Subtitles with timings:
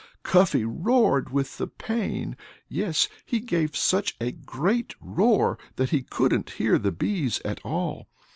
[0.23, 2.35] Cuffy roared with the pain.
[2.67, 8.07] Yes he gave such a great roar that he couldn't hear the bees at all.